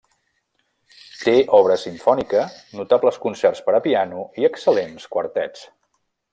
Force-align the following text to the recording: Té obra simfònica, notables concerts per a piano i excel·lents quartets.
Té 1.25 1.33
obra 1.57 1.75
simfònica, 1.81 2.47
notables 2.81 3.21
concerts 3.27 3.63
per 3.69 3.77
a 3.81 3.85
piano 3.91 4.27
i 4.43 4.51
excel·lents 4.51 5.07
quartets. 5.17 5.67